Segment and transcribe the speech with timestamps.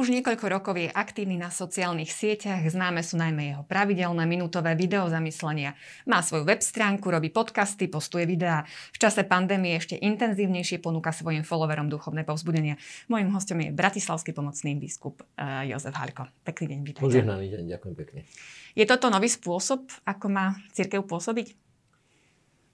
[0.00, 5.76] Už niekoľko rokov je aktívny na sociálnych sieťach, známe sú najmä jeho pravidelné minútové videozamyslenia.
[6.08, 8.64] Má svoju web stránku, robí podcasty, postuje videá.
[8.96, 12.80] V čase pandémie ešte intenzívnejšie ponúka svojim followerom duchovné povzbudenia.
[13.12, 16.32] Mojím hostom je bratislavský pomocný biskup uh, Jozef Halko.
[16.48, 17.04] Pekný deň, vítajte.
[17.04, 18.20] Požehnaný deň, ďakujem pekne.
[18.72, 21.52] Je toto nový spôsob, ako má církev pôsobiť?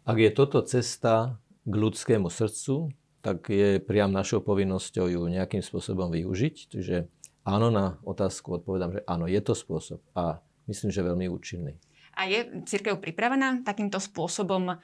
[0.07, 2.95] Ak je toto cesta k ľudskému srdcu,
[3.27, 6.71] tak je priam našou povinnosťou ju nejakým spôsobom využiť.
[6.71, 7.11] Čiže
[7.47, 11.79] áno, na otázku odpovedám, že áno, je to spôsob a myslím, že veľmi účinný.
[12.19, 14.83] A je církev pripravená takýmto spôsobom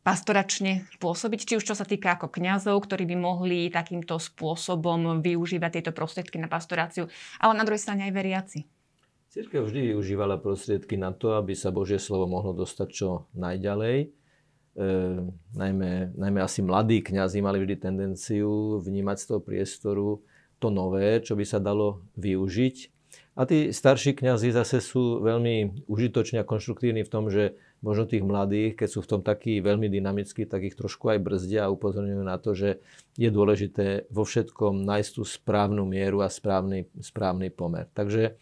[0.00, 5.70] pastoračne pôsobiť, či už čo sa týka ako kňazov, ktorí by mohli takýmto spôsobom využívať
[5.80, 7.06] tieto prostriedky na pastoráciu,
[7.36, 8.60] ale na druhej strane aj veriaci.
[9.30, 14.86] Církev vždy využívala prostriedky na to, aby sa Božie slovo mohlo dostať čo najďalej e,
[15.54, 20.08] najmä, najmä asi mladí kňazi mali vždy tendenciu vnímať z toho priestoru
[20.60, 22.76] to nové, čo by sa dalo využiť.
[23.40, 28.20] A tí starší kňazi zase sú veľmi užitoční a konštruktívni v tom, že možno tých
[28.20, 32.22] mladých, keď sú v tom takí veľmi dynamickí, tak ich trošku aj brzdia a upozorňujú
[32.22, 32.84] na to, že
[33.16, 37.88] je dôležité vo všetkom nájsť tú správnu mieru a správny, správny pomer.
[37.96, 38.36] Takže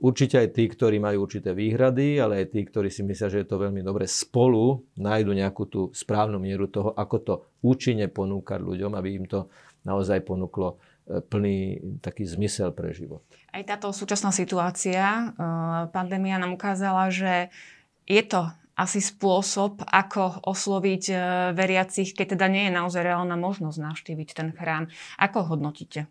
[0.00, 3.48] určite aj tí, ktorí majú určité výhrady, ale aj tí, ktorí si myslia, že je
[3.52, 8.96] to veľmi dobre, spolu nájdu nejakú tú správnu mieru toho, ako to účinne ponúkať ľuďom,
[8.96, 9.52] aby im to
[9.84, 13.20] naozaj ponúklo e, plný taký zmysel pre život.
[13.52, 15.24] Aj táto súčasná situácia, e,
[15.92, 17.52] pandémia nám ukázala, že
[18.08, 21.04] je to asi spôsob, ako osloviť
[21.54, 24.90] veriacich, keď teda nie je naozaj reálna možnosť navštíviť ten chrám.
[25.14, 26.10] Ako hodnotíte?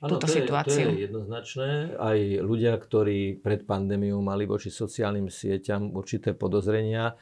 [0.00, 0.80] Ano, túto to situáciu.
[0.80, 1.70] Je, to je jednoznačné.
[2.00, 7.14] Aj ľudia, ktorí pred pandémiou mali voči sociálnym sieťam určité podozrenia,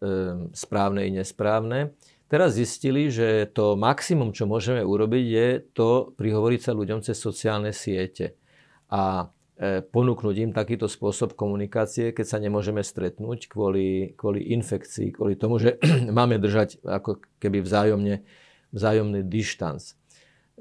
[0.00, 1.92] e, správne i nesprávne,
[2.32, 7.76] teraz zistili, že to maximum, čo môžeme urobiť, je to prihovoriť sa ľuďom cez sociálne
[7.76, 8.40] siete.
[8.88, 9.28] A
[9.60, 15.60] e, ponúknuť im takýto spôsob komunikácie, keď sa nemôžeme stretnúť kvôli, kvôli infekcii, kvôli tomu,
[15.60, 15.76] že
[16.16, 18.24] máme držať ako keby vzájomne,
[18.72, 20.00] vzájomný dištanc.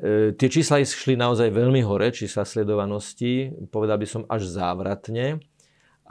[0.02, 5.38] E, tie čísla išli naozaj veľmi hore, čísla sledovanosti, povedal by som až závratne.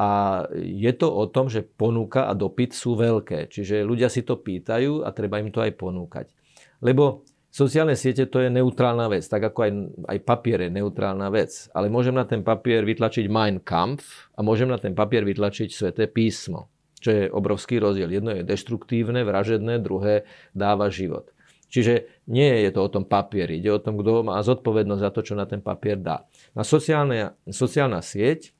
[0.00, 0.08] A
[0.56, 3.52] je to o tom, že ponuka a dopyt sú veľké.
[3.52, 6.32] Čiže ľudia si to pýtajú a treba im to aj ponúkať.
[6.80, 9.72] Lebo sociálne siete to je neutrálna vec, tak ako aj,
[10.08, 11.68] aj papier je neutrálna vec.
[11.76, 16.08] Ale môžem na ten papier vytlačiť Mein Kampf a môžem na ten papier vytlačiť Sveté
[16.08, 16.72] písmo.
[17.00, 18.08] Čo je obrovský rozdiel.
[18.08, 20.24] Jedno je deštruktívne, vražedné, druhé
[20.56, 21.28] dáva život.
[21.70, 25.20] Čiže nie je to o tom papieri, ide o tom, kto má zodpovednosť za to,
[25.22, 26.26] čo na ten papier dá.
[26.52, 28.50] Na sociálne, sociálna sieť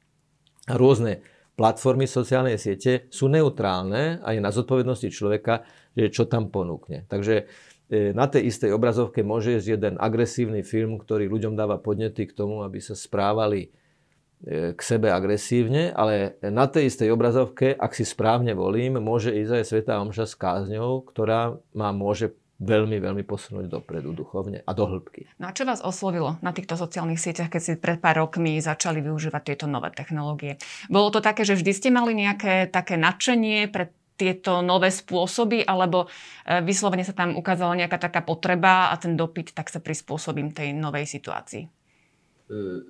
[0.70, 1.26] a rôzne
[1.58, 7.04] platformy sociálnej siete sú neutrálne a je na zodpovednosti človeka, že čo tam ponúkne.
[7.10, 7.50] Takže
[7.90, 12.32] e, na tej istej obrazovke môže ísť jeden agresívny film, ktorý ľuďom dáva podnety k
[12.32, 18.06] tomu, aby sa správali e, k sebe agresívne, ale na tej istej obrazovke, ak si
[18.06, 23.66] správne volím, môže ísť aj Svetá Omša s kázňou, ktorá ma môže veľmi, veľmi posunúť
[23.66, 25.32] dopredu duchovne a do hĺbky.
[25.40, 29.00] No a čo vás oslovilo na týchto sociálnych sieťach, keď si pred pár rokmi začali
[29.00, 30.60] využívať tieto nové technológie?
[30.92, 36.04] Bolo to také, že vždy ste mali nejaké také nadšenie pre tieto nové spôsoby, alebo
[36.44, 40.76] e, vyslovene sa tam ukázala nejaká taká potreba a ten dopyt, tak sa prispôsobím tej
[40.76, 41.64] novej situácii?
[41.64, 41.68] E,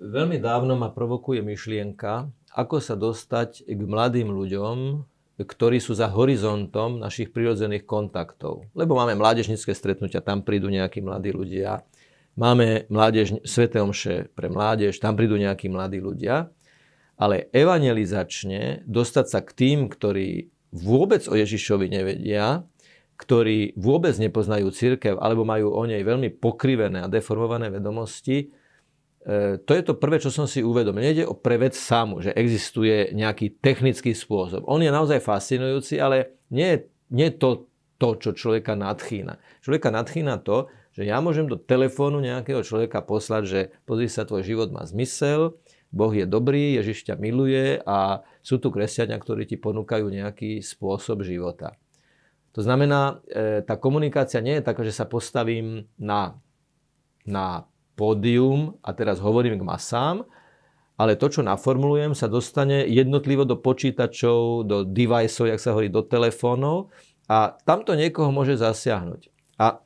[0.03, 5.07] veľmi dávno ma provokuje myšlienka, ako sa dostať k mladým ľuďom,
[5.41, 8.69] ktorí sú za horizontom našich prirodzených kontaktov.
[8.77, 11.81] Lebo máme mládežnické stretnutia, tam prídu nejakí mladí ľudia.
[12.37, 16.53] Máme mládež, Svete Omše pre mládež, tam prídu nejakí mladí ľudia.
[17.21, 22.65] Ale evangelizačne dostať sa k tým, ktorí vôbec o Ježišovi nevedia,
[23.21, 28.49] ktorí vôbec nepoznajú církev alebo majú o nej veľmi pokrivené a deformované vedomosti,
[29.69, 31.05] to je to prvé, čo som si uvedomil.
[31.05, 34.65] Nejde o pre vec samu, že existuje nejaký technický spôsob.
[34.65, 36.79] On je naozaj fascinujúci, ale nie je,
[37.13, 37.69] nie to
[38.01, 39.37] to, čo človeka nadchýna.
[39.61, 44.41] Človeka nadchýna to, že ja môžem do telefónu nejakého človeka poslať, že pozri sa, tvoj
[44.41, 49.59] život má zmysel, Boh je dobrý, Ježiš ťa miluje a sú tu kresťania, ktorí ti
[49.59, 51.75] ponúkajú nejaký spôsob života.
[52.55, 56.39] To znamená, e, tá komunikácia nie je taká, že sa postavím na,
[57.27, 57.67] na
[58.01, 60.25] pódium a teraz hovorím k masám,
[60.97, 66.01] ale to, čo naformulujem, sa dostane jednotlivo do počítačov, do deviceov, jak sa hovorí, do
[66.01, 66.89] telefónov
[67.29, 69.29] a tamto niekoho môže zasiahnuť.
[69.61, 69.85] A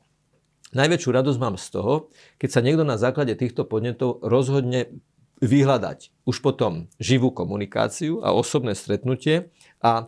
[0.71, 1.93] najväčšiu radosť mám z toho,
[2.39, 4.95] keď sa niekto na základe týchto podnetov rozhodne
[5.43, 9.51] vyhľadať už potom živú komunikáciu a osobné stretnutie
[9.83, 10.07] a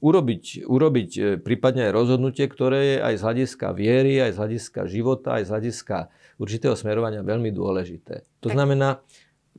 [0.00, 4.80] urobiť, urobiť e, prípadne aj rozhodnutie, ktoré je aj z hľadiska viery, aj z hľadiska
[4.88, 5.96] života, aj z hľadiska
[6.40, 8.24] určitého smerovania veľmi dôležité.
[8.40, 9.04] To znamená,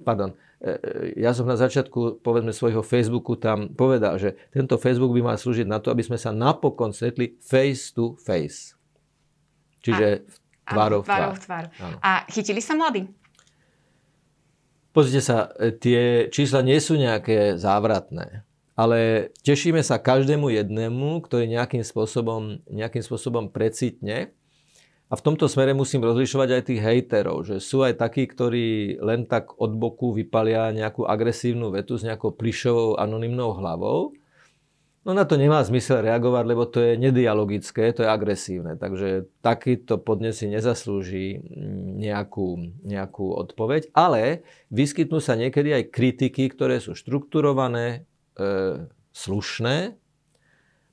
[0.01, 5.13] pardon, e, e, ja som na začiatku, povedzme, svojho Facebooku tam povedal, že tento Facebook
[5.13, 8.73] by mal slúžiť na to, aby sme sa napokon stretli face to face.
[9.85, 10.25] Čiže
[10.65, 11.37] tvárov tvár.
[11.37, 11.65] tvár.
[12.01, 13.05] A chytili sa mladí?
[14.91, 18.43] Pozrite sa, e, tie čísla nie sú nejaké závratné,
[18.75, 24.35] ale tešíme sa každému jednému, ktorý nejakým spôsobom, nejakým spôsobom precitne.
[25.11, 29.27] A v tomto smere musím rozlišovať aj tých hejterov, že sú aj takí, ktorí len
[29.27, 34.15] tak od boku vypalia nejakú agresívnu vetu s nejakou plišovou anonymnou hlavou
[35.01, 38.77] No na to nemá zmysel reagovať, lebo to je nedialogické, to je agresívne.
[38.77, 41.41] Takže takýto podnes si nezaslúži
[41.97, 43.89] nejakú, nejakú odpoveď.
[43.97, 48.05] Ale vyskytnú sa niekedy aj kritiky, ktoré sú štrukturované,
[48.37, 49.97] e, slušné.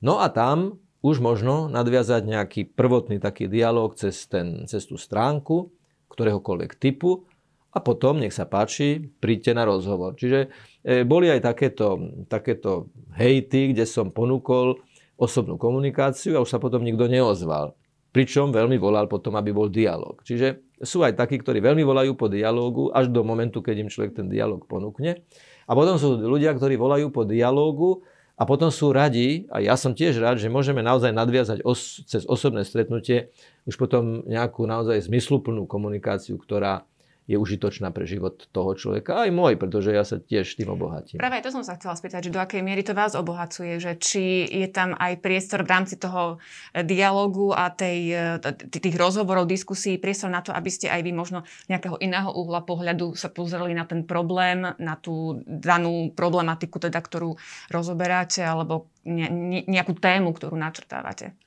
[0.01, 5.71] No a tam už možno nadviazať nejaký prvotný taký dialog cez, ten, cez tú stránku,
[6.11, 7.29] ktoréhokoľvek typu
[7.69, 10.17] a potom, nech sa páči, príďte na rozhovor.
[10.17, 10.49] Čiže
[10.81, 14.81] e, boli aj takéto, takéto hejty, kde som ponúkol
[15.15, 17.77] osobnú komunikáciu a už sa potom nikto neozval.
[18.09, 20.17] Pričom veľmi volal potom, aby bol dialog.
[20.25, 24.17] Čiže sú aj takí, ktorí veľmi volajú po dialógu až do momentu, keď im človek
[24.17, 25.21] ten dialog ponúkne.
[25.69, 28.01] A potom sú ľudia, ktorí volajú po dialógu
[28.39, 32.23] a potom sú radi, a ja som tiež rád, že môžeme naozaj nadviazať os- cez
[32.23, 33.35] osobné stretnutie
[33.67, 36.87] už potom nejakú naozaj zmysluplnú komunikáciu, ktorá
[37.29, 41.21] je užitočná pre život toho človeka, aj môj, pretože ja sa tiež tým obohatím.
[41.21, 44.49] Práve to som sa chcela spýtať, že do akej miery to vás obohacuje, že či
[44.49, 46.41] je tam aj priestor v rámci toho
[46.73, 48.41] eh, dialogu a tej, eh,
[48.73, 53.13] tých rozhovorov, diskusí, priestor na to, aby ste aj vy možno nejakého iného uhla pohľadu
[53.13, 57.37] sa pozreli na ten problém, na tú danú problematiku, teda, ktorú
[57.69, 58.89] rozoberáte, alebo
[59.69, 61.37] nejakú tému, ktorú načrtávate.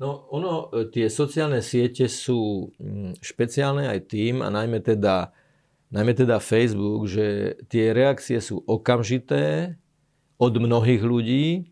[0.00, 5.28] No ono, e, tie sociálne siete sú mm, špeciálne aj tým, a najmä teda,
[5.92, 9.76] najmä teda Facebook, že tie reakcie sú okamžité
[10.40, 11.68] od mnohých ľudí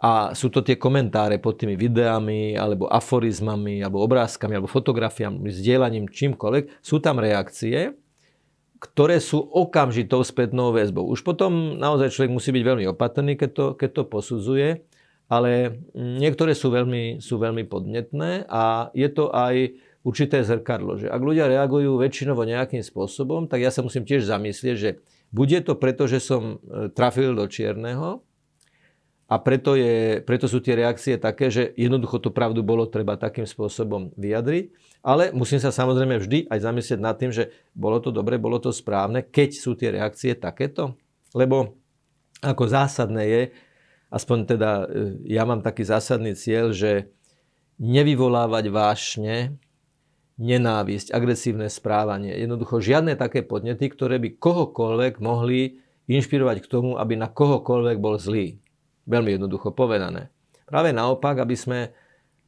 [0.00, 6.08] a sú to tie komentáre pod tými videami, alebo aforizmami, alebo obrázkami, alebo fotografiami, zdieľaním,
[6.08, 6.80] čímkoľvek.
[6.80, 7.92] Sú tam reakcie,
[8.80, 11.08] ktoré sú okamžitou spätnou väzbou.
[11.12, 14.68] Už potom naozaj človek musí byť veľmi opatrný, keď to, keď to posudzuje
[15.28, 19.72] ale niektoré sú veľmi, sú veľmi podnetné a je to aj
[20.04, 24.76] určité zrkadlo, že ak ľudia reagujú väčšinovo nejakým spôsobom, tak ja sa musím tiež zamyslieť,
[24.76, 24.90] že
[25.32, 28.20] bude to preto, že som e, trafil do čierneho
[29.24, 33.48] a preto, je, preto sú tie reakcie také, že jednoducho tú pravdu bolo treba takým
[33.48, 38.36] spôsobom vyjadriť, ale musím sa samozrejme vždy aj zamyslieť nad tým, že bolo to dobre,
[38.36, 41.00] bolo to správne, keď sú tie reakcie takéto,
[41.32, 41.80] lebo
[42.44, 43.42] ako zásadné je,
[44.14, 47.10] aspoň teda e, ja mám taký zásadný cieľ, že
[47.82, 49.58] nevyvolávať vášne,
[50.38, 52.34] nenávisť, agresívne správanie.
[52.38, 58.18] Jednoducho žiadne také podnety, ktoré by kohokoľvek mohli inšpirovať k tomu, aby na kohokoľvek bol
[58.18, 58.58] zlý.
[59.10, 60.30] Veľmi jednoducho povedané.
[60.64, 61.92] Práve naopak, aby sme,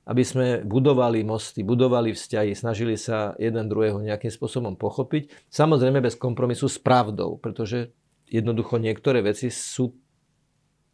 [0.08, 5.50] aby sme budovali mosty, budovali vzťahy, snažili sa jeden druhého nejakým spôsobom pochopiť.
[5.52, 7.92] Samozrejme bez kompromisu s pravdou, pretože
[8.26, 9.94] jednoducho niektoré veci sú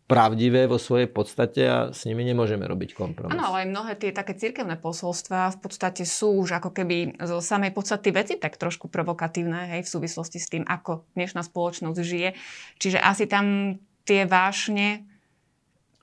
[0.06, 3.32] pravdivé vo svojej podstate a s nimi nemôžeme robiť kompromis.
[3.32, 7.40] Áno, ale aj mnohé tie také cirkevné posolstvá v podstate sú už ako keby zo
[7.40, 12.34] samej podstaty veci tak trošku provokatívne hej, v súvislosti s tým, ako dnešná spoločnosť žije.
[12.82, 15.06] Čiže asi tam tie vášne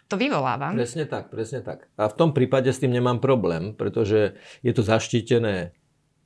[0.10, 0.74] to vyvoláva.
[0.74, 1.86] Presne tak, presne tak.
[1.94, 4.34] A v tom prípade s tým nemám problém, pretože
[4.66, 5.78] je to zaštítené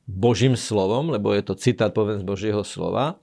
[0.08, 3.23] Božím slovom, lebo je to citát poviem z Božieho slova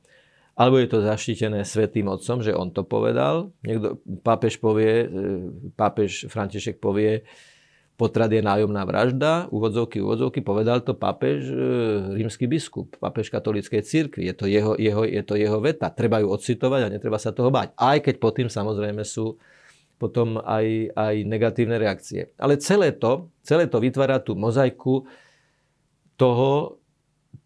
[0.60, 3.48] alebo je to zaštitené svetým otcom, že on to povedal.
[3.64, 5.16] Niekto, pápež povie, e,
[5.72, 7.24] pápež František povie,
[7.96, 11.56] potrad je nájomná vražda, úvodzovky, úvodzovky, povedal to pápež e,
[12.12, 14.28] rímsky biskup, pápež katolíckej cirkvi.
[14.28, 15.88] Je to jeho, jeho, je to jeho veta.
[15.88, 17.72] Treba ju odcitovať a netreba sa toho báť.
[17.80, 19.40] Aj keď pod tým samozrejme sú
[20.00, 22.32] potom aj, aj negatívne reakcie.
[22.40, 25.04] Ale celé to, celé to vytvára tú mozaiku
[26.16, 26.79] toho,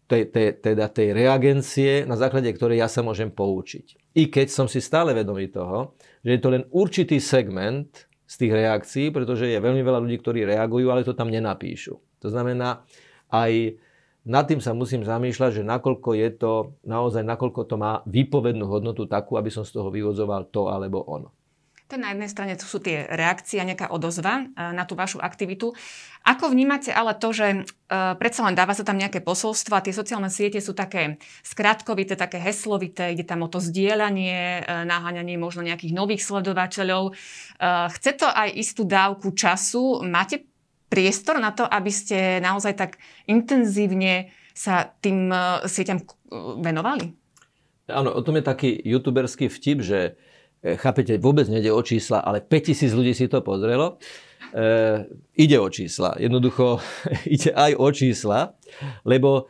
[0.05, 4.15] tej, tej, teda tej reagencie, na základe ktorej ja sa môžem poučiť.
[4.15, 8.53] I keď som si stále vedomý toho, že je to len určitý segment z tých
[8.53, 11.97] reakcií, pretože je veľmi veľa ľudí, ktorí reagujú, ale to tam nenapíšu.
[12.21, 12.85] To znamená,
[13.29, 13.77] aj
[14.25, 16.53] nad tým sa musím zamýšľať, že nakoľko je to
[16.89, 21.29] naozaj, nakoľko to má výpovednú hodnotu takú, aby som z toho vyvodzoval to alebo ono.
[21.85, 25.21] To na jednej strane to sú tie reakcie a nejaká odozva e, na tú vašu
[25.21, 25.77] aktivitu.
[26.25, 29.93] Ako vnímate ale to, že uh, predsa len dáva sa tam nejaké posolstvo a tie
[29.93, 35.61] sociálne siete sú také skratkovité, také heslovité, ide tam o to zdieľanie, uh, naháňanie možno
[35.61, 37.13] nejakých nových sledovateľov.
[37.93, 40.01] Chce to aj istú dávku času.
[40.01, 40.49] Máte
[40.89, 42.97] priestor na to, aby ste naozaj tak
[43.29, 45.29] intenzívne sa tým
[45.69, 46.01] sieťam
[46.57, 47.13] venovali?
[47.85, 50.17] Áno, o tom je taký youtuberský vtip, že
[50.73, 54.01] chápete, vôbec nejde o čísla, ale 5000 ľudí si to pozrelo.
[54.49, 55.05] E,
[55.37, 56.17] ide o čísla.
[56.17, 56.81] Jednoducho
[57.35, 58.39] ide aj o čísla,
[59.05, 59.45] lebo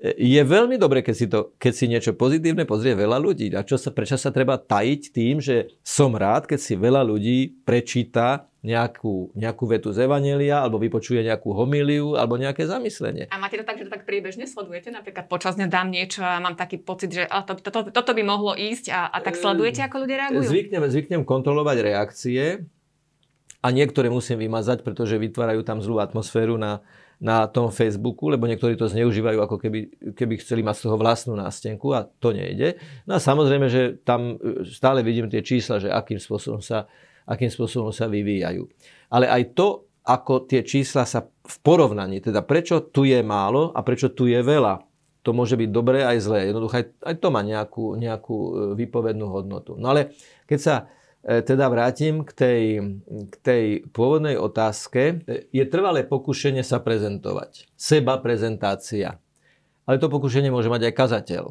[0.00, 3.52] je veľmi dobre, keď si, to, keď si niečo pozitívne pozrie veľa ľudí.
[3.52, 7.60] A čo sa, prečo sa treba tajiť tým, že som rád, keď si veľa ľudí
[7.68, 13.28] prečíta nejakú, nejakú vetu z Evanelia, alebo vypočuje nejakú homíliu, alebo nejaké zamyslenie.
[13.28, 14.88] A máte to tak, že to tak priebežne sledujete?
[14.88, 18.22] Napríklad počas dňa dám niečo a mám taký pocit, že to, to, to, toto by
[18.24, 20.48] mohlo ísť a, a tak sledujete, ako ľudia reagujú?
[20.48, 22.64] Zvyknem, zvyknem kontrolovať reakcie
[23.60, 26.80] a niektoré musím vymazať, pretože vytvárajú tam zlú atmosféru na,
[27.20, 29.80] na tom Facebooku, lebo niektorí to zneužívajú, ako keby,
[30.16, 32.80] keby chceli mať z toho vlastnú nástenku a to nejde.
[33.04, 36.88] No a samozrejme, že tam e, stále vidím tie čísla, že akým spôsobom sa,
[37.28, 38.64] akým spôsobom sa vyvíjajú.
[39.12, 43.84] Ale aj to, ako tie čísla sa v porovnaní, teda prečo tu je málo a
[43.84, 44.80] prečo tu je veľa,
[45.20, 46.48] to môže byť dobré aj zlé.
[46.48, 48.50] Jednoducho aj, aj to má nejakú, nejakú e,
[48.80, 49.76] výpovednú hodnotu.
[49.76, 50.16] No ale
[50.48, 50.74] keď sa
[51.20, 52.62] teda vrátim k tej,
[53.04, 55.20] k tej pôvodnej otázke.
[55.28, 57.68] E, je trvalé pokušenie sa prezentovať.
[57.76, 59.20] Seba prezentácia.
[59.84, 61.44] Ale to pokušenie môže mať aj kazateľ.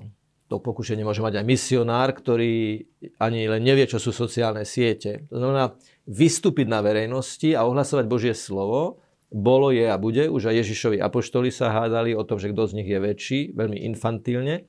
[0.50, 2.82] To pokušenie môže mať aj misionár, ktorý
[3.22, 5.30] ani len nevie, čo sú sociálne siete.
[5.30, 5.78] To znamená
[6.10, 9.06] vystúpiť na verejnosti a ohlasovať Božie slovo.
[9.30, 10.26] Bolo, je a bude.
[10.26, 13.86] Už aj Ježišovi apoštoli sa hádali o tom, že kto z nich je väčší, veľmi
[13.94, 14.66] infantilne,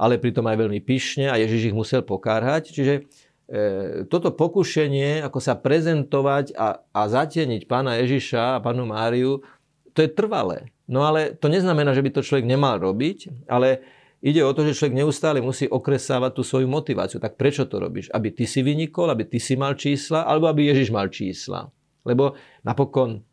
[0.00, 2.72] ale pritom aj veľmi pyšne a Ježiš ich musel pokárhať.
[2.72, 3.33] Čiže E,
[4.08, 9.44] toto pokušenie, ako sa prezentovať a, a zatieniť pána Ježiša a pánu Máriu,
[9.92, 10.72] to je trvalé.
[10.88, 13.84] No ale to neznamená, že by to človek nemal robiť, ale
[14.24, 17.20] ide o to, že človek neustále musí okresávať tú svoju motiváciu.
[17.20, 18.08] Tak prečo to robíš?
[18.12, 21.68] Aby ty si vynikol, aby ty si mal čísla, alebo aby Ježiš mal čísla.
[22.04, 23.24] Lebo napokon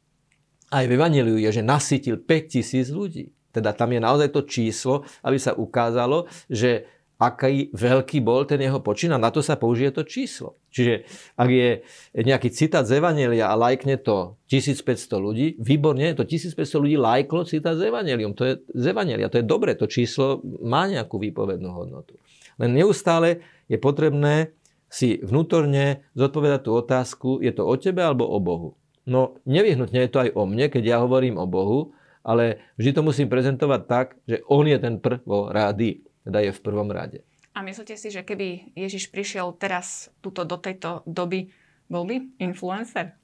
[0.72, 3.32] aj v Evangeliu je, že nasytil 5000 ľudí.
[3.52, 6.88] Teda tam je naozaj to číslo, aby sa ukázalo, že
[7.22, 10.58] aký veľký bol ten jeho počin a na to sa použije to číslo.
[10.74, 11.06] Čiže
[11.38, 11.70] ak je
[12.18, 17.78] nejaký citát z Evanelia a lajkne to 1500 ľudí, výborne, to 1500 ľudí lajklo citát
[17.78, 18.34] z Evangelium.
[18.34, 22.18] To je z Evanelia, to je dobre, to číslo má nejakú výpovednú hodnotu.
[22.58, 24.58] Len neustále je potrebné
[24.90, 28.74] si vnútorne zodpovedať tú otázku, je to o tebe alebo o Bohu.
[29.06, 31.94] No nevyhnutne je to aj o mne, keď ja hovorím o Bohu,
[32.26, 36.90] ale vždy to musím prezentovať tak, že On je ten prvorády teda je v prvom
[36.90, 37.26] rade.
[37.52, 41.52] A myslíte si, že keby Ježiš prišiel teraz tuto, do tejto doby,
[41.92, 43.20] bol by influencer?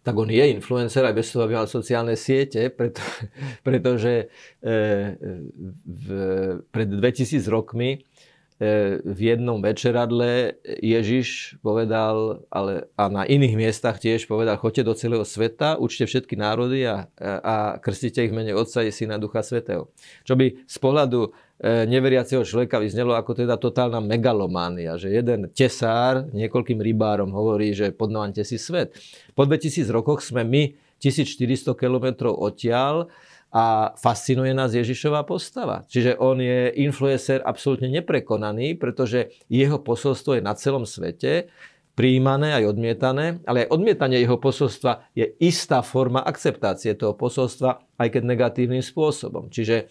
[0.00, 3.02] Tak on je influencer aj bez toho, aby mal sociálne siete, preto,
[3.66, 4.74] pretože e,
[5.84, 6.06] v,
[6.70, 8.00] pred 2000 rokmi
[8.60, 10.52] E, v jednom večeradle
[10.84, 16.36] Ježiš povedal, ale, a na iných miestach tiež povedal, choďte do celého sveta, učte všetky
[16.36, 19.88] národy a, a krstite ich v mene Otca i Syna Ducha Svetého.
[20.28, 26.24] Čo by z pohľadu e, neveriaceho človeka vyznelo ako teda totálna megalománia, že jeden tesár
[26.32, 28.96] niekoľkým rybárom hovorí, že podnávante si svet.
[29.36, 30.62] Po 2000 rokoch sme my
[31.00, 33.12] 1400 kilometrov odtiaľ
[33.50, 35.82] a fascinuje nás Ježišová postava.
[35.90, 41.50] Čiže on je influencer absolútne neprekonaný, pretože jeho posolstvo je na celom svete,
[41.98, 48.08] príjmané aj odmietané, ale aj odmietanie jeho posolstva je istá forma akceptácie toho posolstva, aj
[48.14, 49.50] keď negatívnym spôsobom.
[49.50, 49.84] Čiže e,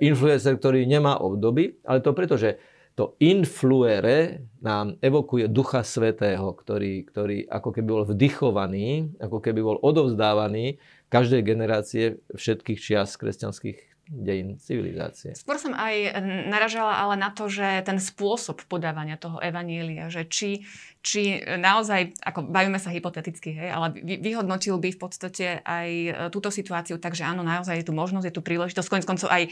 [0.00, 2.56] influencer, ktorý nemá obdoby, ale to preto, že
[2.98, 9.78] to influere nám evokuje Ducha Svetého, ktorý, ktorý ako keby bol vdychovaný, ako keby bol
[9.80, 10.76] odovzdávaný
[11.08, 15.38] každej generácie všetkých čias kresťanských dejín civilizácie.
[15.38, 16.18] Skôr som aj
[16.50, 20.66] naražala ale na to, že ten spôsob podávania toho evanília, že či,
[20.98, 26.50] či naozaj, ako bavíme sa hypoteticky, hej, ale vyhodnotil by v podstate aj e, túto
[26.50, 28.90] situáciu, takže áno, naozaj je tu možnosť, je tu príležitosť.
[28.90, 29.50] Koniec koncov aj e,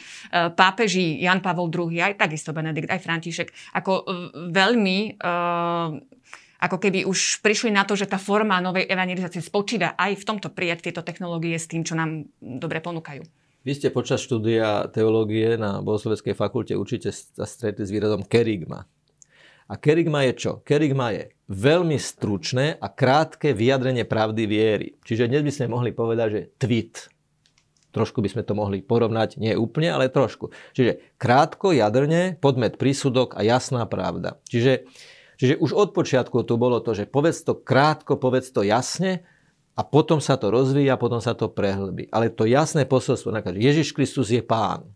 [0.59, 3.49] pápeži Jan Pavol II, aj takisto Benedikt, aj František,
[3.79, 4.03] ako e,
[4.50, 4.99] veľmi
[6.59, 10.50] ako keby už prišli na to, že tá forma novej evangelizácie spočíva aj v tomto
[10.50, 13.38] prijať tieto technológie s tým, čo nám dobre ponúkajú.
[13.67, 18.87] Vy ste počas štúdia teológie na Bohosloveckej fakulte určite sa stretli s výrazom kerigma.
[19.69, 20.53] A kerigma je čo?
[20.65, 24.88] Kerigma je veľmi stručné a krátke vyjadrenie pravdy viery.
[25.05, 27.12] Čiže dnes by sme mohli povedať, že tweet.
[27.93, 30.55] Trošku by sme to mohli porovnať, nie úplne, ale trošku.
[30.73, 34.41] Čiže krátko, jadrne, podmet prísudok a jasná pravda.
[34.49, 34.88] Čiže
[35.38, 39.23] Čiže už od počiatku tu bolo to, že povedz to krátko, povedz to jasne
[39.78, 42.11] a potom sa to rozvíja, potom sa to prehlbí.
[42.11, 44.90] Ale to jasné posolstvo, Ježiš Kristus je pán.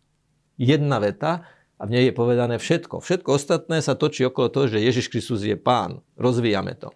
[0.59, 1.47] Jedna veta
[1.79, 2.99] a v nej je povedané všetko.
[2.99, 6.03] Všetko ostatné sa točí okolo toho, že Ježiš Kristus je pán.
[6.19, 6.91] Rozvíjame to.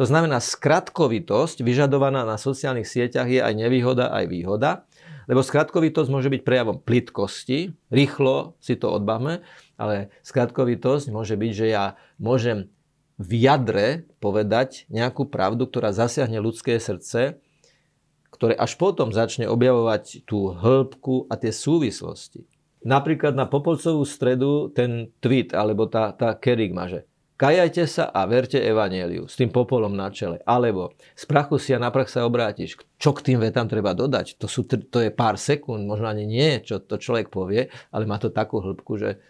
[0.00, 4.88] To znamená, skratkovitosť vyžadovaná na sociálnych sieťach je aj nevýhoda, aj výhoda,
[5.28, 9.44] Lebo skratkovitosť môže byť prejavom plitkosti, rýchlo si to odbavme,
[9.76, 12.72] ale skratkovitosť môže byť, že ja môžem
[13.18, 17.42] v jadre povedať nejakú pravdu, ktorá zasiahne ľudské srdce,
[18.30, 22.46] ktoré až potom začne objavovať tú hĺbku a tie súvislosti.
[22.86, 28.58] Napríklad na Popolcovú stredu ten tweet, alebo tá, tá kerigma, že Kajajte sa a verte
[28.58, 30.42] evanieliu s tým popolom na čele.
[30.42, 32.74] Alebo z prachu si a na prach sa obrátiš.
[32.98, 34.42] Čo k tým vetám treba dodať?
[34.42, 38.18] To, sú, to je pár sekúnd, možno ani nie, čo to človek povie, ale má
[38.18, 39.22] to takú hĺbku, že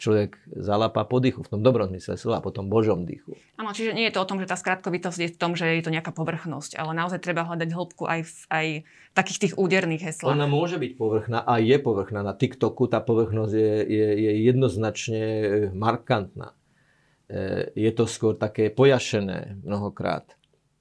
[0.00, 3.36] človek zalapa po dychu, v tom dobrom zmysle slova, a potom Božom dychu.
[3.60, 5.84] Áno, čiže nie je to o tom, že tá skratkovitosť je v tom, že je
[5.84, 8.66] to nejaká povrchnosť, ale naozaj treba hľadať hĺbku aj v aj
[9.12, 10.32] takých tých úderných heslách.
[10.32, 12.24] Ona môže byť povrchná a je povrchná.
[12.24, 15.22] Na TikToku tá povrchnosť je, je, je jednoznačne
[15.76, 16.56] markantná.
[17.28, 20.24] E, je to skôr také pojašené mnohokrát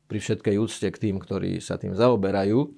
[0.07, 2.71] pri všetkej úcte k tým, ktorí sa tým zaoberajú.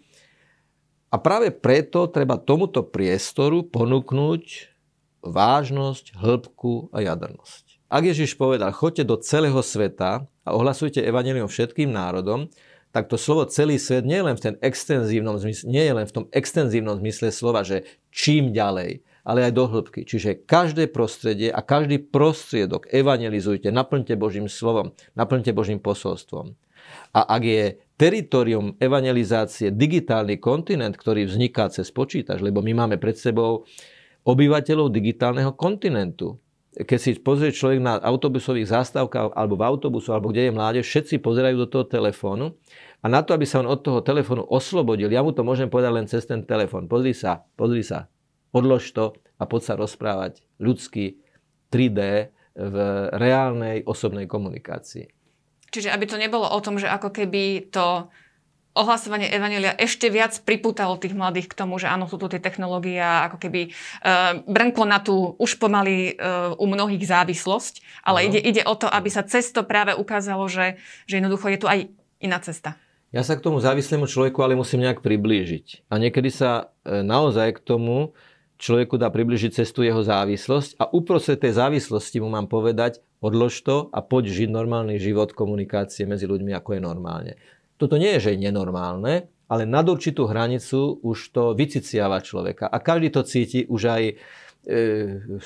[1.11, 4.70] A práve preto treba tomuto priestoru ponúknuť
[5.21, 7.81] vážnosť, hĺbku a jadrnosť.
[7.91, 12.47] Ak Ježiš povedal, choďte do celého sveta a ohlasujte evanelium všetkým národom,
[12.91, 16.07] tak to slovo celý svet nie je len v, ten extenzívnom zmysle, nie je len
[16.07, 20.03] v tom extenzívnom zmysle slova, že čím ďalej, ale aj do hĺbky.
[20.03, 26.55] Čiže každé prostredie a každý prostriedok evangelizujte, naplňte Božím slovom, naplňte Božím posolstvom.
[27.15, 27.63] A ak je
[27.95, 33.63] teritorium evangelizácie digitálny kontinent, ktorý vzniká cez počítač, lebo my máme pred sebou
[34.25, 36.37] obyvateľov digitálneho kontinentu.
[36.71, 41.19] Keď si pozrie človek na autobusových zástavkách alebo v autobusu, alebo kde je mládež, všetci
[41.19, 42.55] pozerajú do toho telefónu
[43.03, 45.91] a na to, aby sa on od toho telefónu oslobodil, ja mu to môžem povedať
[45.91, 46.87] len cez ten telefón.
[46.87, 48.07] Pozri sa, pozri sa,
[48.55, 51.19] odlož to a poď sa rozprávať ľudsky
[51.67, 51.99] 3D
[52.55, 52.75] v
[53.19, 55.11] reálnej osobnej komunikácii.
[55.71, 58.11] Čiže aby to nebolo o tom, že ako keby to
[58.71, 62.99] ohlasovanie Evanelia ešte viac pripútalo tých mladých k tomu, že áno, sú tu tie technológie
[62.99, 68.39] a ako keby uh, brnklo na tú už pomaly uh, u mnohých závislosť, ale ide,
[68.39, 71.79] ide o to, aby sa cesto práve ukázalo, že, že jednoducho je tu aj
[72.23, 72.79] iná cesta.
[73.11, 75.91] Ja sa k tomu závislému človeku ale musím nejak priblížiť.
[75.91, 78.15] A niekedy sa e, naozaj k tomu
[78.55, 83.91] človeku dá približiť cestu jeho závislosť a uprostred tej závislosti mu mám povedať, odlož to
[83.91, 87.33] a poď žiť normálny život komunikácie medzi ľuďmi, ako je normálne.
[87.81, 92.69] Toto nie je, že nenormálne, ale nad určitú hranicu už to vyciciava človeka.
[92.69, 94.13] A každý to cíti, už aj e,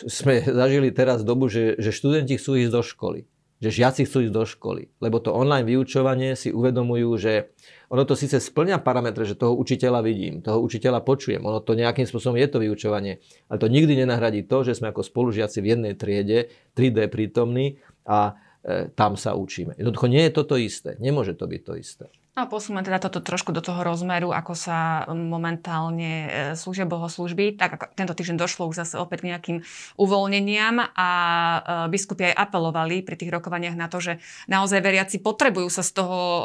[0.04, 3.22] sme zažili teraz dobu, že, že študenti chcú ísť do školy
[3.64, 4.84] že žiaci chcú ísť do školy.
[5.00, 7.56] Lebo to online vyučovanie si uvedomujú, že
[7.88, 12.04] ono to síce splňa parametre, že toho učiteľa vidím, toho učiteľa počujem, ono to nejakým
[12.04, 15.94] spôsobom je to vyučovanie, ale to nikdy nenahradí to, že sme ako spolužiaci v jednej
[15.96, 19.80] triede, 3D prítomní a e, tam sa učíme.
[19.80, 22.06] Jednoducho nie je toto isté, nemôže to byť to isté.
[22.36, 27.56] No posúme teda toto trošku do toho rozmeru, ako sa momentálne e, slúžia bohoslužby.
[27.56, 29.58] Tak tento týždeň došlo už zase opäť k nejakým
[29.96, 31.60] uvoľneniam a e,
[31.96, 34.20] biskupy aj apelovali pri tých rokovaniach na to, že
[34.52, 36.44] naozaj veriaci potrebujú sa z toho e,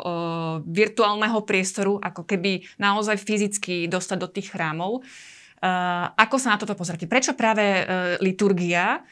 [0.71, 5.03] virtuálneho priestoru ako keby naozaj fyzicky dostať do tých chrámov.
[6.17, 7.05] Ako sa na toto pozrite?
[7.05, 7.85] Prečo práve
[8.25, 9.05] liturgia,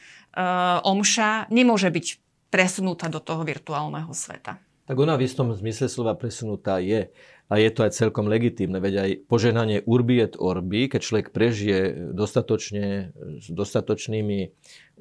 [0.81, 2.07] omša nemôže byť
[2.49, 4.57] presunutá do toho virtuálneho sveta?
[4.89, 7.13] Tak ona v istom zmysle slova presunutá je.
[7.45, 12.09] A je to aj celkom legitímne, veď aj požehnanie urbi et orbi, keď človek prežije
[12.13, 14.53] dostatočne, s dostatočnými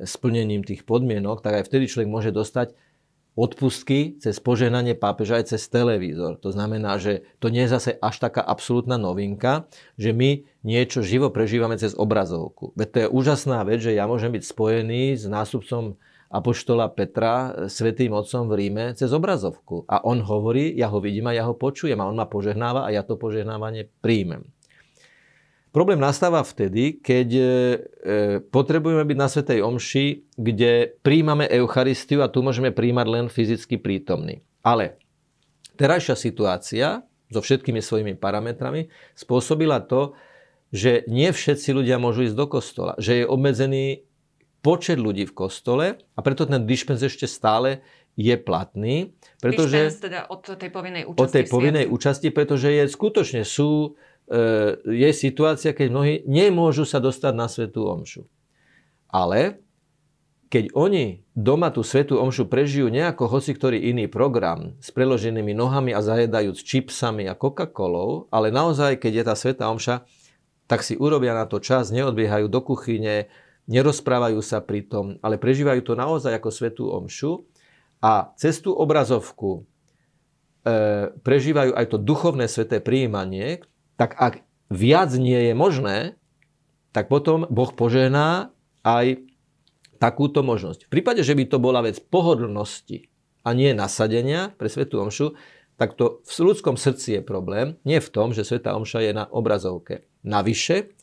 [0.04, 2.76] splnením tých podmienok, tak aj vtedy človek môže dostať
[3.38, 6.42] odpustky cez požehnanie pápeža aj cez televízor.
[6.42, 11.30] To znamená, že to nie je zase až taká absolútna novinka, že my niečo živo
[11.32, 12.74] prežívame cez obrazovku.
[12.76, 15.96] Veď to je úžasná vec, že ja môžem byť spojený s nástupcom
[16.28, 19.88] apoštola Petra svetým otcom v Ríme cez obrazovku.
[19.88, 22.92] A on hovorí, ja ho vidím a ja ho počujem a on ma požehnáva a
[22.92, 24.44] ja to požehnávanie príjmem.
[25.68, 27.44] Problém nastáva vtedy, keď e,
[28.48, 30.06] potrebujeme byť na Svetej Omši,
[30.40, 34.40] kde príjmame Eucharistiu a tu môžeme príjmať len fyzicky prítomný.
[34.64, 34.96] Ale
[35.76, 40.16] terajšia situácia so všetkými svojimi parametrami spôsobila to,
[40.72, 42.92] že nie všetci ľudia môžu ísť do kostola.
[42.96, 43.84] Že je obmedzený
[44.68, 47.80] počet ľudí v kostole a preto ten dispens ešte stále
[48.20, 49.16] je platný.
[49.40, 51.24] Pretože, dispens teda od tej povinnej účasti.
[51.24, 53.96] Od tej povinnej účasti, pretože je, skutočne sú,
[54.28, 58.28] e, je situácia, keď mnohí nemôžu sa dostať na svetú omšu.
[59.08, 59.64] Ale
[60.52, 65.96] keď oni doma tú svetú omšu prežijú nejako hoci ktorý iný program s preloženými nohami
[65.96, 70.04] a zajedajúc čipsami a Coca-Colou, ale naozaj, keď je tá svetá omša,
[70.68, 73.32] tak si urobia na to čas, neodbiehajú do kuchyne,
[73.68, 77.44] nerozprávajú sa pri tom, ale prežívajú to naozaj ako svetú omšu
[78.00, 79.62] a cez tú obrazovku
[80.64, 83.62] e, prežívajú aj to duchovné sveté príjmanie,
[84.00, 86.16] tak ak viac nie je možné,
[86.96, 88.50] tak potom Boh požená
[88.82, 89.20] aj
[90.00, 90.88] takúto možnosť.
[90.88, 93.12] V prípade, že by to bola vec pohodlnosti
[93.44, 95.34] a nie nasadenia pre Svetú Omšu,
[95.78, 97.78] tak to v ľudskom srdci je problém.
[97.86, 100.10] Nie v tom, že Svetá Omša je na obrazovke.
[100.26, 100.97] Navyše,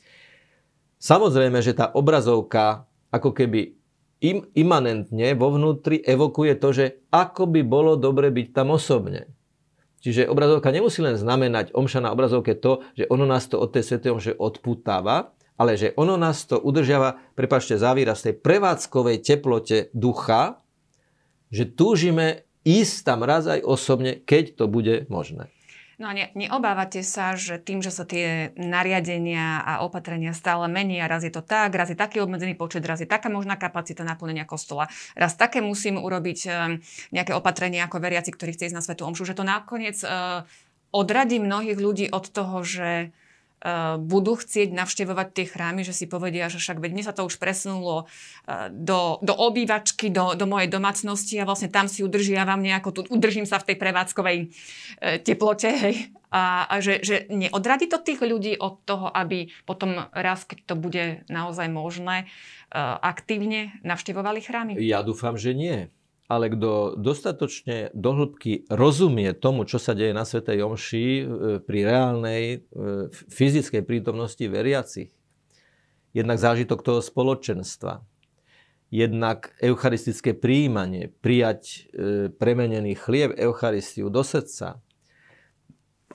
[1.05, 3.77] samozrejme, že tá obrazovka ako keby
[4.25, 9.29] im, imanentne vo vnútri evokuje to, že ako by bolo dobre byť tam osobne.
[10.01, 13.83] Čiže obrazovka nemusí len znamenať omša na obrazovke to, že ono nás to od tej
[13.85, 19.89] svetej omše odputáva, ale že ono nás to udržiava, prepačte za výraz, tej prevádzkovej teplote
[19.95, 20.61] ducha,
[21.49, 25.54] že túžime ísť tam raz aj osobne, keď to bude možné.
[25.95, 31.07] No a ne, neobávate sa, že tým, že sa tie nariadenia a opatrenia stále menia,
[31.07, 34.43] raz je to tak, raz je taký obmedzený počet, raz je taká možná kapacita naplnenia
[34.43, 36.51] kostola, raz také musím urobiť um,
[37.15, 40.43] nejaké opatrenia ako veriaci, ktorí chce ísť na Svetu Omšu, že to nakoniec uh,
[40.91, 43.24] odradí mnohých ľudí od toho, že Eh,
[43.97, 47.41] budú chcieť navštevovať tie chrámy, že si povedia, že však veď mne sa to už
[47.41, 48.05] presunulo
[48.45, 53.01] eh, do, do obývačky, do, do mojej domácnosti a vlastne tam si udržiavam nejako, tu,
[53.09, 56.13] udržím sa v tej prevádzkovej eh, teplote, hej.
[56.35, 60.75] A, a že, že neodradí to tých ľudí od toho, aby potom raz, keď to
[60.75, 62.27] bude naozaj možné,
[62.75, 64.73] aktívne navštevovali chrámy?
[64.83, 65.87] Ja dúfam, že nie
[66.25, 71.23] ale kto dostatočne dohlbky rozumie tomu, čo sa deje na Svetej Omši e,
[71.61, 72.57] pri reálnej e,
[73.29, 75.13] fyzickej prítomnosti veriacich,
[76.17, 78.01] jednak zážitok toho spoločenstva,
[78.89, 81.77] jednak eucharistické príjmanie, prijať e,
[82.33, 84.81] premenený chlieb, Eucharistiu do srdca,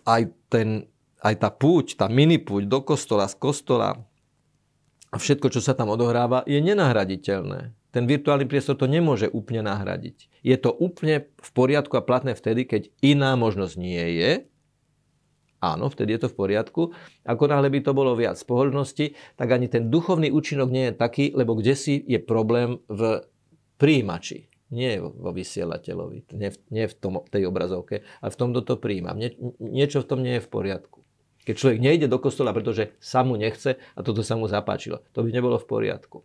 [0.02, 0.90] aj, ten,
[1.22, 3.94] aj tá púť, tá mini púť do kostola, z kostola
[5.14, 10.30] a všetko, čo sa tam odohráva, je nenahraditeľné ten virtuálny priestor to nemôže úplne nahradiť.
[10.46, 14.32] Je to úplne v poriadku a platné vtedy, keď iná možnosť nie je.
[15.60, 16.82] Áno, vtedy je to v poriadku.
[17.28, 21.24] Ako náhle by to bolo viac pohodlnosti, tak ani ten duchovný účinok nie je taký,
[21.36, 23.20] lebo kde si je problém v
[23.76, 24.48] príjimači.
[24.70, 28.74] Nie vo vysielateľovi, nie v, nie v tom, tej obrazovke, ale v tom, kto to
[28.78, 29.18] príjma.
[29.18, 31.02] Nie, niečo v tom nie je v poriadku.
[31.42, 35.26] Keď človek nejde do kostola, pretože sa mu nechce a toto sa mu zapáčilo, to
[35.26, 36.22] by nebolo v poriadku.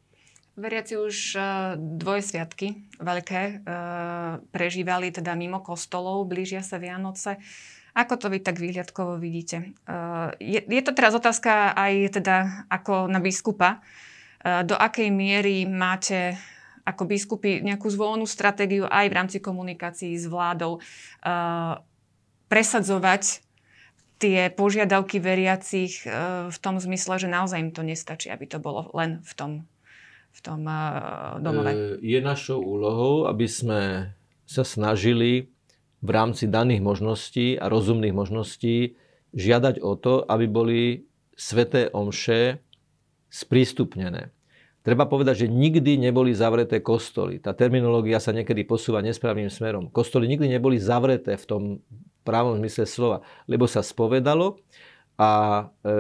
[0.56, 1.44] Veriaci už uh,
[1.76, 7.36] dvojsviatky veľké uh, prežívali teda mimo kostolov, blížia sa Vianoce.
[7.92, 9.76] Ako to vy tak výhľadkovo vidíte?
[9.84, 13.84] Uh, je, je to teraz otázka aj teda ako na biskupa.
[14.46, 16.38] Do akej miery máte
[16.86, 20.78] ako biskupy nejakú zvolenú stratégiu aj v rámci komunikácií s vládou
[22.46, 23.42] presadzovať
[24.22, 26.06] tie požiadavky veriacich
[26.46, 29.52] v tom zmysle, že naozaj im to nestačí, aby to bolo len v tom
[30.36, 31.72] v tom eh, domove?
[31.72, 34.12] Eh, je našou úlohou, aby sme
[34.44, 35.50] sa snažili
[36.06, 39.00] v rámci daných možností a rozumných možností
[39.34, 40.80] žiadať o to, aby boli
[41.34, 42.62] sveté omše
[43.28, 44.32] sprístupnené.
[44.86, 47.42] Treba povedať, že nikdy neboli zavreté kostoly.
[47.42, 49.90] Tá terminológia sa niekedy posúva nesprávnym smerom.
[49.90, 51.64] Kostoly nikdy neboli zavreté v tom
[52.22, 54.62] právom zmysle slova, lebo sa spovedalo
[55.16, 55.32] a
[55.80, 55.94] e,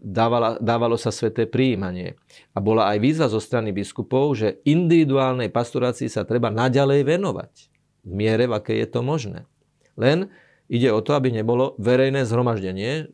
[0.00, 2.16] dávala, dávalo sa sveté príjmanie.
[2.56, 7.52] A bola aj výzva zo strany biskupov, že individuálnej pastorácii sa treba naďalej venovať
[8.08, 9.44] v miere, v aké je to možné.
[10.00, 10.32] Len
[10.72, 13.12] ide o to, aby nebolo verejné zhromaždenie,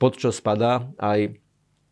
[0.00, 1.36] pod čo spadá aj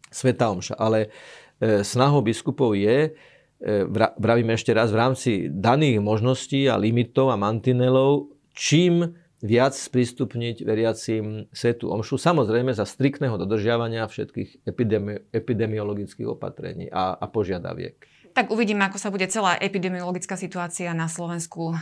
[0.09, 0.81] Sveta Omša.
[0.81, 1.12] Ale
[1.61, 3.12] e, snahou biskupov je,
[3.61, 3.74] e,
[4.16, 11.46] vravíme ešte raz, v rámci daných možností a limitov a mantinelov, čím viac sprístupniť veriacim
[11.55, 18.18] svetu omšu, samozrejme za striktného dodržiavania všetkých epidemi- epidemiologických opatrení a, a požiadaviek.
[18.35, 21.79] Tak uvidíme, ako sa bude celá epidemiologická situácia na Slovensku eh,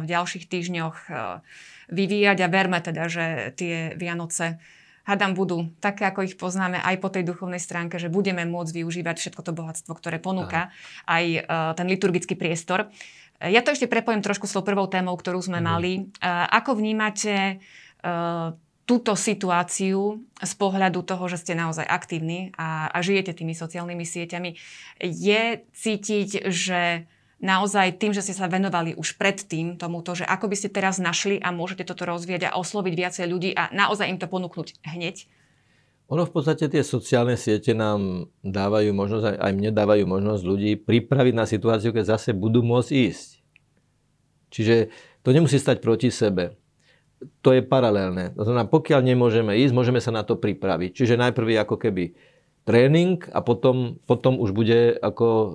[0.00, 1.40] v ďalších týždňoch eh,
[1.92, 4.60] vyvíjať a verme teda, že tie Vianoce
[5.08, 9.16] hadam budú také, ako ich poznáme aj po tej duchovnej stránke, že budeme môcť využívať
[9.16, 10.68] všetko to bohatstvo, ktoré ponúka
[11.08, 11.42] aj eh,
[11.72, 12.92] ten liturgický priestor.
[13.38, 15.64] Ja to ešte prepojím trošku s tou prvou témou, ktorú sme mm.
[15.64, 15.92] mali.
[16.50, 17.54] Ako vnímate e,
[18.82, 24.50] túto situáciu z pohľadu toho, že ste naozaj aktívni a, a žijete tými sociálnymi sieťami?
[25.04, 27.06] Je cítiť, že
[27.38, 31.38] naozaj tým, že ste sa venovali už predtým tomuto, že ako by ste teraz našli
[31.38, 35.30] a môžete toto rozvieť a osloviť viacej ľudí a naozaj im to ponúknuť hneď?
[36.08, 41.34] Ono v podstate tie sociálne siete nám dávajú možnosť, aj mne dávajú možnosť ľudí pripraviť
[41.36, 43.28] na situáciu, keď zase budú môcť ísť.
[44.48, 44.76] Čiže
[45.20, 46.56] to nemusí stať proti sebe.
[47.44, 48.32] To je paralelné.
[48.40, 50.96] To znamená, pokiaľ nemôžeme ísť, môžeme sa na to pripraviť.
[50.96, 52.16] Čiže najprv ako keby
[52.68, 55.48] tréning a potom, potom už bude ako e,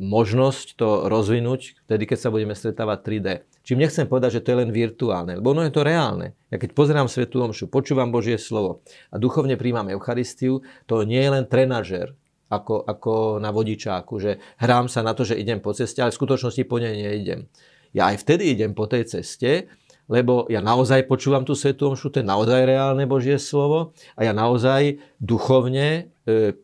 [0.00, 3.28] možnosť to rozvinúť, vtedy keď sa budeme stretávať 3D.
[3.60, 6.32] Čím nechcem povedať, že to je len virtuálne, lebo ono je to reálne.
[6.48, 8.80] Ja keď pozerám Svetú Omšu, počúvam Božie slovo
[9.12, 12.16] a duchovne príjmam Eucharistiu, to nie je len trenažer,
[12.48, 16.18] ako, ako na vodičáku, že hrám sa na to, že idem po ceste, ale v
[16.24, 17.52] skutočnosti po nej neidem.
[17.92, 19.68] Ja aj vtedy idem po tej ceste,
[20.06, 24.32] lebo ja naozaj počúvam tú Svetú Omšu, to je naozaj reálne Božie slovo a ja
[24.32, 26.15] naozaj duchovne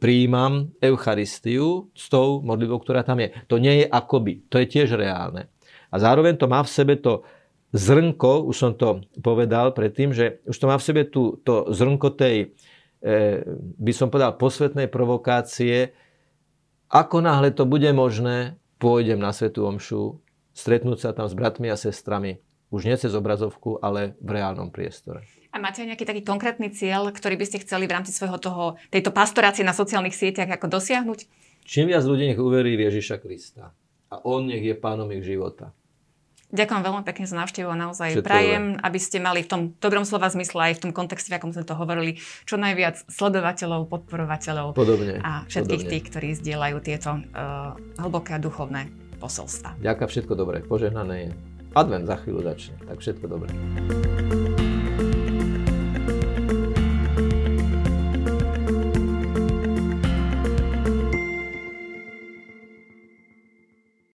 [0.02, 3.30] príjmam Eucharistiu s tou modlitbou, ktorá tam je.
[3.46, 5.46] To nie je akoby, to je tiež reálne.
[5.92, 7.22] A zároveň to má v sebe to
[7.72, 12.12] zrnko, už som to povedal predtým, že už to má v sebe tú, to zrnko
[12.12, 12.52] tej,
[13.00, 13.46] e,
[13.78, 15.96] by som povedal, posvetnej provokácie.
[16.92, 20.20] Ako náhle to bude možné, pôjdem na Svetú Omšu,
[20.52, 25.41] stretnúť sa tam s bratmi a sestrami, už nie cez obrazovku, ale v reálnom priestore.
[25.52, 29.12] A máte nejaký taký konkrétny cieľ, ktorý by ste chceli v rámci svojho toho, tejto
[29.12, 31.28] pastorácie na sociálnych sieťach ako dosiahnuť?
[31.68, 33.76] Čím viac ľudí nech uverí v Ježiša Krista
[34.08, 35.76] a On nech je pánom ich života.
[36.52, 38.80] Ďakujem veľmi pekne za návštevu a naozaj Všetko prajem, je.
[38.84, 41.64] aby ste mali v tom dobrom slova zmysle aj v tom kontexte, v akom sme
[41.64, 45.16] to hovorili, čo najviac sledovateľov, podporovateľov Podobne.
[45.24, 45.92] a všetkých Podobne.
[45.96, 49.80] tých, ktorí zdieľajú tieto uh, hlboké a duchovné posolstva.
[49.80, 51.30] Ďakujem, všetko dobré, požehnané je.
[51.72, 53.48] Advent za chvíľu začne, tak všetko dobré.